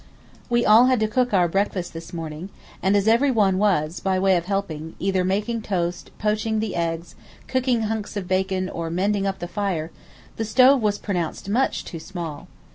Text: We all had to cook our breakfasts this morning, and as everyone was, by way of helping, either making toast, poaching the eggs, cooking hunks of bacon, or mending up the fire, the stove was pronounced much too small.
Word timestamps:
We 0.49 0.65
all 0.65 0.87
had 0.87 0.99
to 1.01 1.07
cook 1.07 1.31
our 1.31 1.47
breakfasts 1.47 1.91
this 1.91 2.11
morning, 2.11 2.49
and 2.81 2.97
as 2.97 3.07
everyone 3.07 3.59
was, 3.59 3.99
by 3.99 4.17
way 4.17 4.35
of 4.35 4.45
helping, 4.45 4.95
either 4.97 5.23
making 5.23 5.61
toast, 5.61 6.09
poaching 6.17 6.59
the 6.59 6.75
eggs, 6.75 7.13
cooking 7.47 7.81
hunks 7.83 8.17
of 8.17 8.27
bacon, 8.27 8.67
or 8.67 8.89
mending 8.89 9.27
up 9.27 9.37
the 9.37 9.47
fire, 9.47 9.91
the 10.37 10.43
stove 10.45 10.81
was 10.81 10.97
pronounced 10.97 11.49
much 11.49 11.85
too 11.85 11.99
small. 11.99 12.47